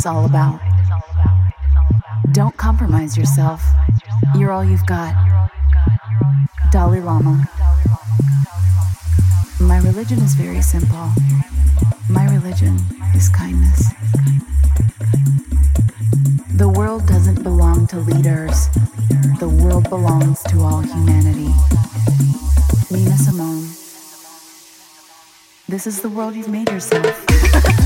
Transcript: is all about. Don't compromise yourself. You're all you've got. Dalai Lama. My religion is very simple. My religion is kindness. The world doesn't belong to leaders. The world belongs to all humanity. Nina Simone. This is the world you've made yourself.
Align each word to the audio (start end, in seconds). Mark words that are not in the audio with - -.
is 0.00 0.06
all 0.06 0.24
about. 0.24 0.58
Don't 2.32 2.56
compromise 2.56 3.18
yourself. 3.18 3.62
You're 4.34 4.50
all 4.50 4.64
you've 4.64 4.86
got. 4.86 5.12
Dalai 6.72 7.00
Lama. 7.00 7.46
My 9.60 9.76
religion 9.80 10.18
is 10.20 10.32
very 10.32 10.62
simple. 10.62 11.12
My 12.08 12.24
religion 12.32 12.78
is 13.14 13.28
kindness. 13.28 13.92
The 16.54 16.72
world 16.74 17.06
doesn't 17.06 17.42
belong 17.42 17.86
to 17.88 17.98
leaders. 17.98 18.68
The 19.38 19.50
world 19.50 19.90
belongs 19.90 20.42
to 20.44 20.62
all 20.62 20.80
humanity. 20.80 21.52
Nina 22.90 23.18
Simone. 23.18 23.68
This 25.68 25.86
is 25.86 26.00
the 26.00 26.08
world 26.08 26.36
you've 26.36 26.48
made 26.48 26.70
yourself. 26.70 27.26